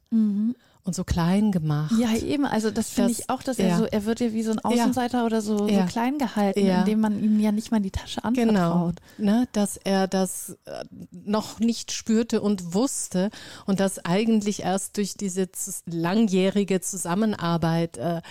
und 0.88 0.94
so 0.96 1.04
klein 1.04 1.52
gemacht. 1.52 1.92
Mhm. 1.92 2.00
ja, 2.02 2.14
eben. 2.16 2.46
Also 2.46 2.72
das 2.72 2.90
finde 2.90 3.10
Das- 3.12 3.20
ich 3.20 3.30
auch, 3.30 3.44
dass 3.44 3.58
ja. 3.58 3.66
er 3.66 3.78
so, 3.78 3.86
er 3.86 4.06
wird 4.06 4.20
ja 4.20 4.34
wie 4.34 4.44
so 4.44 4.52
ein 4.52 4.60
Außenseiter 4.60 5.26
oder 5.26 5.42
so, 5.42 5.68
Ja. 5.68 5.82
so 5.82 5.92
klein 5.92 6.18
gehalten, 6.18 6.66
Ja. 6.66 6.80
indem 6.80 7.02
man 7.02 7.22
ihm 7.24 7.40
ja 7.40 7.52
nicht 7.52 7.72
mal 7.72 7.80
die 7.80 7.92
Tasche 7.92 8.22
Genau, 8.22 8.32
anvertraut. 8.72 8.96
ne, 9.18 9.48
dass 9.52 9.78
er 9.78 10.08
das 10.08 10.58
äh, 10.66 10.84
noch 11.12 11.60
nicht 11.60 11.92
spürte 11.92 12.42
und 12.42 12.74
wusste 12.74 13.30
und 13.66 13.80
dass 13.80 14.04
eigentlich 14.06 14.64
erst 14.64 14.98
durch 14.98 15.16
diese 15.16 15.48
langjährige 15.86 16.82
Zusammenarbeit 16.82 17.98
äh, 17.98 18.22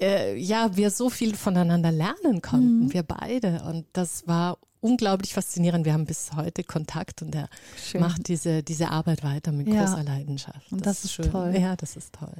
äh, 0.00 0.36
ja 0.36 0.76
wir 0.76 0.90
so 0.90 1.08
viel 1.10 1.34
voneinander 1.36 1.92
lernen 1.92 2.42
konnten, 2.42 2.92
wir 2.92 3.02
beide 3.04 3.62
und 3.66 3.86
das 3.92 4.26
war 4.26 4.58
unglaublich 4.84 5.32
faszinierend. 5.34 5.84
Wir 5.84 5.94
haben 5.94 6.04
bis 6.04 6.30
heute 6.36 6.62
Kontakt 6.62 7.22
und 7.22 7.34
er 7.34 7.48
Schön. 7.82 8.00
macht 8.00 8.28
diese 8.28 8.62
diese 8.62 8.90
Arbeit 8.90 9.24
weiter 9.24 9.50
mit 9.52 9.66
Ja. 9.68 9.84
großer 9.84 10.04
Leidenschaft. 10.04 10.70
Und 10.70 10.84
das 10.86 11.04
ist 11.04 11.12
schön. 11.14 11.30
toll. 11.30 11.56
Ja, 11.58 11.74
das 11.76 11.96
ist 11.96 12.12
toll. 12.14 12.32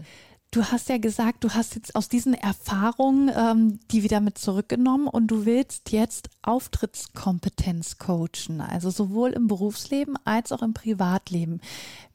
Du 0.51 0.63
hast 0.63 0.89
ja 0.89 0.99
gesagt, 0.99 1.43
du 1.43 1.51
hast 1.51 1.75
jetzt 1.75 1.97
aus 1.97 2.09
diesen 2.09 2.33
Erfahrungen 2.33 3.29
ähm, 3.37 3.81
die 3.91 4.05
wieder 4.05 4.21
mit 4.21 4.39
zurückgenommen 4.39 5.09
und 5.09 5.27
du 5.27 5.47
willst 5.47 5.91
jetzt 5.91 6.29
Auftrittskompetenz 6.43 7.99
coachen, 7.99 8.61
also 8.61 8.91
sowohl 8.91 9.31
im 9.31 9.49
Berufsleben 9.49 10.17
als 10.25 10.53
auch 10.53 10.63
im 10.63 10.73
Privatleben. 10.73 11.61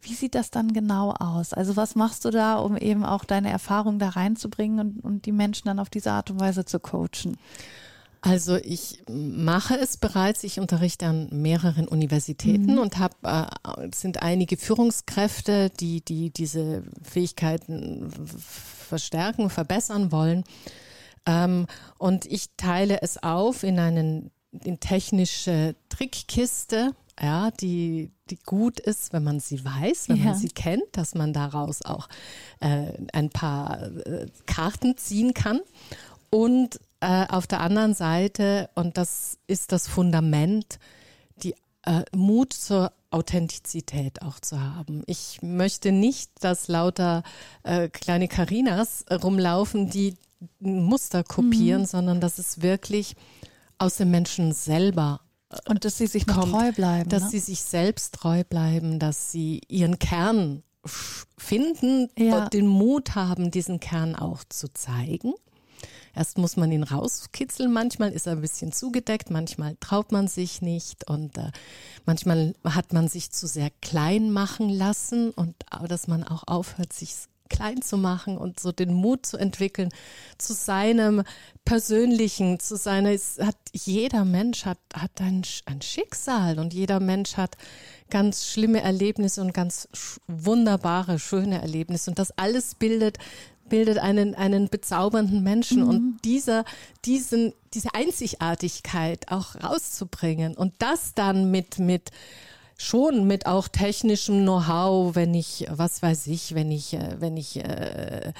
Wie 0.01 0.13
sieht 0.13 0.35
das 0.35 0.51
dann 0.51 0.71
genau 0.71 1.11
aus? 1.11 1.51
Also 1.53 1.75
was 1.75 1.95
machst 1.95 2.23
du 2.23 2.29
da, 2.31 2.55
um 2.59 2.77
eben 2.77 3.03
auch 3.03 3.25
deine 3.25 3.49
Erfahrungen 3.49 3.99
da 3.99 4.09
reinzubringen 4.09 4.79
und, 4.79 5.03
und 5.03 5.25
die 5.25 5.33
Menschen 5.33 5.65
dann 5.67 5.79
auf 5.79 5.89
diese 5.89 6.11
Art 6.11 6.31
und 6.31 6.39
Weise 6.39 6.63
zu 6.63 6.79
coachen? 6.79 7.37
Also 8.21 8.57
ich 8.57 9.01
mache 9.09 9.75
es 9.77 9.95
bereits. 9.97 10.43
Ich 10.43 10.59
unterrichte 10.59 11.05
an 11.05 11.29
mehreren 11.31 11.87
Universitäten 11.87 12.77
und 12.77 12.97
habe 12.97 13.15
äh, 13.23 13.87
es 13.89 14.01
sind 14.01 14.21
einige 14.21 14.57
Führungskräfte, 14.57 15.69
die 15.79 16.01
die 16.01 16.29
diese 16.29 16.83
Fähigkeiten 17.01 18.11
verstärken, 18.89 19.49
verbessern 19.49 20.11
wollen. 20.11 20.43
Ähm, 21.25 21.67
und 21.97 22.25
ich 22.25 22.47
teile 22.57 23.01
es 23.01 23.21
auf 23.23 23.63
in 23.63 23.79
einen 23.79 24.31
in 24.63 24.79
technische 24.79 25.75
Trickkiste, 25.89 26.91
ja, 27.21 27.51
die 27.51 28.11
die 28.29 28.37
gut 28.45 28.79
ist, 28.79 29.13
wenn 29.13 29.23
man 29.23 29.39
sie 29.39 29.63
weiß, 29.63 30.09
wenn 30.09 30.17
Ja. 30.17 30.25
man 30.25 30.35
sie 30.35 30.49
kennt, 30.49 30.83
dass 30.91 31.15
man 31.15 31.33
daraus 31.33 31.83
auch 31.85 32.09
äh, 32.59 32.91
ein 33.13 33.29
paar 33.29 33.81
äh, 34.05 34.27
Karten 34.45 34.97
ziehen 34.97 35.33
kann. 35.33 35.61
Und 36.31 36.79
äh, 37.01 37.25
auf 37.27 37.47
der 37.47 37.61
anderen 37.61 37.93
Seite, 37.93 38.69
und 38.75 38.97
das 38.97 39.37
ist 39.47 39.71
das 39.71 39.87
Fundament, 39.87 40.79
die 41.43 41.55
äh, 41.85 42.03
Mut 42.15 42.53
zur 42.53 42.91
Authentizität 43.11 44.21
auch 44.21 44.39
zu 44.39 44.61
haben. 44.61 45.03
Ich 45.07 45.39
möchte 45.41 45.91
nicht, 45.91 46.31
dass 46.41 46.67
lauter 46.67 47.23
äh, 47.63 47.89
kleine 47.89 48.27
Karinas 48.27 49.03
rumlaufen, 49.11 49.89
die 49.89 50.15
Muster 50.59 51.23
kopieren, 51.23 51.85
sondern 51.85 52.21
dass 52.21 52.37
es 52.37 52.61
wirklich 52.61 53.15
aus 53.77 53.95
dem 53.95 54.11
Menschen 54.11 54.53
selber 54.53 55.21
Und 55.67 55.85
dass 55.85 55.97
sie 55.97 56.07
sich 56.07 56.27
kommt, 56.27 56.51
treu 56.53 56.71
bleiben. 56.71 57.09
dass 57.09 57.23
ne? 57.23 57.29
sie 57.31 57.39
sich 57.39 57.61
selbst 57.61 58.13
treu 58.13 58.43
bleiben, 58.43 58.99
dass 58.99 59.31
sie 59.31 59.61
ihren 59.67 59.97
Kern 59.99 60.63
finden 61.37 62.09
Ja. 62.17 62.43
und 62.43 62.53
den 62.53 62.67
Mut 62.67 63.15
haben, 63.15 63.51
diesen 63.51 63.79
Kern 63.79 64.15
auch 64.15 64.43
zu 64.47 64.71
zeigen. 64.73 65.33
Erst 66.19 66.37
muss 66.37 66.57
man 66.57 66.69
ihn 66.69 66.83
rauskitzeln. 66.83 67.71
Manchmal 67.71 68.11
ist 68.11 68.27
er 68.27 68.33
ein 68.33 68.41
bisschen 68.41 68.73
zugedeckt, 68.73 69.29
manchmal 69.29 69.77
traut 69.79 70.11
man 70.11 70.27
sich 70.27 70.61
nicht 70.61 71.09
und 71.09 71.37
äh, 71.37 71.49
manchmal 72.05 72.55
hat 72.65 72.91
man 72.91 73.07
sich 73.07 73.31
zu 73.31 73.47
sehr 73.47 73.69
klein 73.81 74.29
machen 74.29 74.67
lassen 74.67 75.31
und 75.31 75.55
dass 75.87 76.09
man 76.09 76.25
auch 76.25 76.43
aufhört, 76.45 76.91
sich 76.91 77.15
klein 77.47 77.81
zu 77.81 77.97
machen 77.97 78.37
und 78.37 78.59
so 78.59 78.73
den 78.73 78.93
Mut 78.93 79.25
zu 79.25 79.37
entwickeln 79.37 79.89
zu 80.37 80.53
seinem 80.53 81.23
persönlichen, 81.63 82.59
zu 82.59 82.75
seiner, 82.75 83.11
es 83.11 83.39
hat, 83.39 83.55
jeder 83.71 84.25
Mensch 84.25 84.65
hat, 84.65 84.79
hat 84.93 85.21
ein, 85.21 85.43
ein 85.67 85.81
Schicksal 85.81 86.59
und 86.59 86.73
jeder 86.73 86.99
Mensch 86.99 87.37
hat 87.37 87.55
ganz 88.09 88.45
schlimme 88.45 88.81
Erlebnisse 88.81 89.41
und 89.41 89.53
ganz 89.53 89.87
wunderbare, 90.27 91.17
schöne 91.17 91.61
Erlebnisse 91.61 92.11
und 92.11 92.19
das 92.19 92.37
alles 92.37 92.75
bildet 92.75 93.19
bildet 93.69 93.97
einen, 93.97 94.35
einen 94.35 94.69
bezaubernden 94.69 95.43
Menschen. 95.43 95.83
Und 95.83 96.19
dieser, 96.23 96.65
diesen, 97.05 97.53
diese 97.73 97.93
Einzigartigkeit 97.93 99.31
auch 99.31 99.55
rauszubringen 99.55 100.55
und 100.55 100.73
das 100.79 101.13
dann 101.13 101.51
mit, 101.51 101.79
mit, 101.79 102.11
schon 102.77 103.27
mit 103.27 103.45
auch 103.45 103.67
technischem 103.67 104.41
Know-how, 104.41 105.15
wenn 105.15 105.33
ich, 105.33 105.67
was 105.69 106.01
weiß 106.01 106.27
ich, 106.27 106.55
wenn 106.55 106.71
ich, 106.71 106.93
äh, 106.93 107.17
wenn 107.19 107.37
ich 107.37 107.57
äh, 107.57 108.33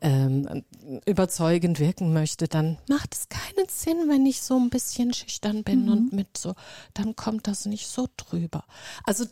ähm, 0.00 0.64
überzeugend 1.06 1.80
wirken 1.80 2.12
möchte, 2.12 2.48
dann 2.48 2.78
macht 2.88 3.14
es 3.14 3.28
keinen 3.28 3.68
Sinn, 3.68 4.08
wenn 4.08 4.26
ich 4.26 4.42
so 4.42 4.56
ein 4.56 4.70
bisschen 4.70 5.12
schüchtern 5.12 5.64
bin 5.64 5.88
und 5.88 6.12
mit 6.12 6.36
so, 6.36 6.54
dann 6.94 7.16
kommt 7.16 7.46
das 7.46 7.66
nicht 7.66 7.88
so 7.88 8.08
drüber. 8.16 8.64
Also 9.04 9.24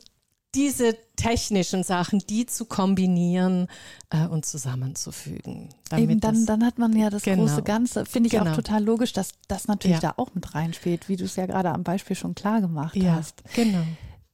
diese 0.57 0.97
technischen 1.17 1.85
Sachen, 1.85 2.19
die 2.19 2.47
zu 2.47 2.65
kombinieren 2.65 3.69
äh, 4.11 4.27
und 4.27 4.45
zusammenzufügen. 4.47 5.69
Eben 5.95 6.19
dann, 6.21 6.47
dann 6.47 6.65
hat 6.65 6.79
man 6.79 6.97
ja 6.97 7.11
das 7.11 7.23
genau. 7.23 7.45
große 7.45 7.63
Ganze. 7.63 8.07
Finde 8.07 8.29
ich 8.29 8.33
genau. 8.33 8.51
auch 8.51 8.57
total 8.57 8.83
logisch, 8.83 9.13
dass 9.13 9.33
das 9.49 9.69
natürlich 9.69 10.01
ja. 10.03 10.15
da 10.15 10.17
auch 10.17 10.35
mit 10.35 10.55
reinspielt, 10.55 11.11
wie 11.11 11.17
du 11.17 11.25
es 11.25 11.37
ja 11.37 11.45
gerade 11.47 11.71
am 11.71 11.85
Beispiel 11.85 12.17
schon 12.17 12.35
klar 12.35 12.63
gemacht 12.63 12.97
ja, 12.97 13.17
hast. 13.17 13.43
Genau. 13.55 13.83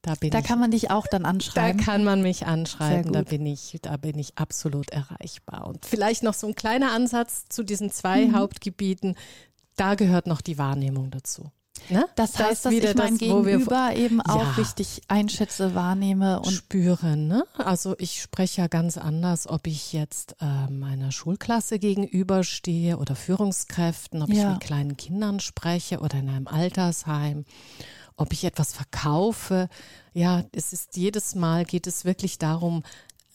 Da, 0.02 0.16
da 0.16 0.40
ich, 0.40 0.44
kann 0.44 0.58
man 0.58 0.72
dich 0.72 0.90
auch 0.90 1.06
dann 1.06 1.24
anschreiben. 1.24 1.78
Da 1.78 1.84
kann 1.84 2.02
man 2.02 2.22
mich 2.22 2.46
anschreiben, 2.46 3.12
da 3.12 3.22
bin 3.22 3.46
ich, 3.46 3.78
da 3.80 3.96
bin 3.96 4.18
ich 4.18 4.36
absolut 4.36 4.90
erreichbar. 4.90 5.68
Und 5.68 5.86
vielleicht 5.86 6.24
noch 6.24 6.34
so 6.34 6.48
ein 6.48 6.56
kleiner 6.56 6.90
Ansatz 6.90 7.44
zu 7.48 7.62
diesen 7.62 7.92
zwei 7.92 8.26
mhm. 8.26 8.34
Hauptgebieten. 8.34 9.14
Da 9.76 9.94
gehört 9.94 10.26
noch 10.26 10.40
die 10.40 10.58
Wahrnehmung 10.58 11.12
dazu. 11.12 11.52
Ne? 11.88 12.06
Das, 12.16 12.32
das 12.32 12.46
heißt, 12.46 12.64
dass 12.66 12.72
ich 12.72 12.94
mein 12.94 13.10
das, 13.12 13.18
Gegenüber 13.18 13.92
eben 13.94 14.20
auch 14.20 14.42
ja, 14.42 14.50
richtig 14.52 15.02
einschätze, 15.08 15.74
wahrnehme 15.74 16.40
und 16.40 16.52
spüre. 16.52 17.16
Ne? 17.16 17.44
Also 17.56 17.94
ich 17.98 18.20
spreche 18.20 18.62
ja 18.62 18.66
ganz 18.66 18.98
anders, 18.98 19.48
ob 19.48 19.66
ich 19.66 19.92
jetzt 19.92 20.36
äh, 20.40 20.70
meiner 20.70 21.12
Schulklasse 21.12 21.78
gegenüberstehe 21.78 22.98
oder 22.98 23.16
Führungskräften, 23.16 24.22
ob 24.22 24.28
ja. 24.30 24.42
ich 24.42 24.48
mit 24.50 24.60
kleinen 24.60 24.96
Kindern 24.96 25.40
spreche 25.40 26.00
oder 26.00 26.18
in 26.18 26.28
einem 26.28 26.46
Altersheim 26.46 27.44
ob 28.20 28.32
ich 28.32 28.44
etwas 28.44 28.74
verkaufe. 28.74 29.68
Ja, 30.12 30.44
es 30.50 30.72
ist 30.72 30.96
jedes 30.96 31.36
Mal 31.36 31.64
geht 31.64 31.86
es 31.86 32.04
wirklich 32.04 32.38
darum, 32.38 32.82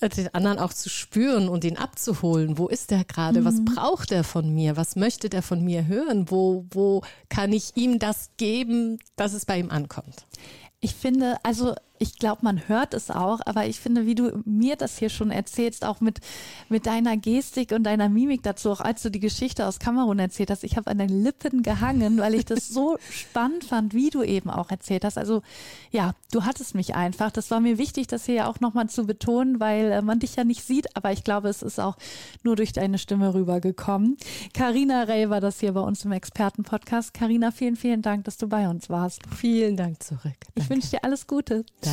den 0.10 0.34
anderen 0.34 0.60
auch 0.60 0.74
zu 0.74 0.90
spüren 0.90 1.50
und 1.50 1.64
ihn 1.64 1.78
abzuholen. 1.78 2.58
Wo 2.58 2.68
ist 2.68 2.92
der 2.92 3.04
gerade? 3.04 3.42
Mhm. 3.42 3.46
Was 3.46 3.66
braucht 3.66 4.12
er 4.12 4.24
von 4.24 4.54
mir? 4.54 4.78
Was 4.78 4.96
möchte 4.96 5.30
der 5.30 5.42
von 5.42 5.64
mir 5.64 5.88
hören? 5.88 6.30
Wo, 6.30 6.66
wo 6.72 7.02
kann 7.30 7.54
ich 7.54 7.72
ihm 7.76 8.00
das 8.00 8.30
geben, 8.38 9.00
dass 9.16 9.34
es 9.34 9.46
bei 9.46 9.60
ihm 9.60 9.70
ankommt? 9.70 10.26
Ich 10.80 10.96
finde, 10.96 11.38
also 11.44 11.76
ich 12.04 12.20
glaube, 12.20 12.40
man 12.42 12.68
hört 12.68 12.94
es 12.94 13.10
auch, 13.10 13.40
aber 13.46 13.66
ich 13.66 13.80
finde, 13.80 14.06
wie 14.06 14.14
du 14.14 14.44
mir 14.44 14.76
das 14.76 14.98
hier 14.98 15.08
schon 15.08 15.32
erzählst, 15.32 15.86
auch 15.86 16.02
mit, 16.02 16.20
mit 16.68 16.86
deiner 16.86 17.16
Gestik 17.16 17.72
und 17.72 17.84
deiner 17.84 18.10
Mimik 18.10 18.44
dazu, 18.44 18.72
auch 18.72 18.82
als 18.82 19.02
du 19.04 19.10
die 19.10 19.22
Geschichte 19.22 19.66
aus 19.66 19.80
Kamerun 19.80 20.20
erzählt 20.20 20.52
hast, 20.52 20.66
ich 20.66 20.76
habe 20.76 20.92
an 20.92 20.98
den 20.98 21.24
Lippen 21.24 21.64
gehangen, 21.64 22.18
weil 22.18 22.36
ich 22.36 22.44
das 22.44 22.68
so 22.68 22.98
spannend 23.10 23.64
fand, 23.64 23.94
wie 23.94 24.10
du 24.10 24.22
eben 24.22 24.50
auch 24.50 24.70
erzählt 24.70 25.06
hast. 25.06 25.18
Also 25.18 25.44
ja, 25.92 26.14
du 26.34 26.44
hattest 26.44 26.76
mich 26.76 26.94
einfach. 26.94 27.32
Das 27.32 27.50
war 27.52 27.62
mir 27.62 27.78
wichtig, 27.78 28.08
das 28.08 28.26
hier 28.26 28.36
ja 28.36 28.48
auch 28.48 28.60
nochmal 28.60 28.90
zu 28.90 29.06
betonen, 29.06 29.62
weil 29.62 29.92
äh, 29.92 30.02
man 30.02 30.20
dich 30.20 30.36
ja 30.36 30.44
nicht 30.44 30.66
sieht, 30.66 30.98
aber 30.98 31.14
ich 31.14 31.24
glaube, 31.24 31.48
es 31.48 31.62
ist 31.62 31.80
auch 31.80 31.96
nur 32.44 32.58
durch 32.58 32.74
deine 32.74 32.98
Stimme 32.98 33.34
rübergekommen. 33.34 34.18
Carina 34.54 35.04
Rey 35.04 35.30
war 35.30 35.40
das 35.40 35.62
hier 35.62 35.72
bei 35.72 35.82
uns 35.82 36.04
im 36.04 36.12
Expertenpodcast. 36.12 37.14
Carina, 37.14 37.52
vielen, 37.52 37.78
vielen 37.78 38.02
Dank, 38.02 38.26
dass 38.26 38.36
du 38.36 38.50
bei 38.50 38.68
uns 38.68 38.90
warst. 38.90 39.22
Vielen 39.34 39.78
Dank 39.78 40.04
zurück. 40.04 40.22
Danke. 40.24 40.52
Ich 40.56 40.70
wünsche 40.70 40.90
dir 40.90 41.04
alles 41.06 41.28
Gute. 41.28 41.64
Danke. 41.80 41.93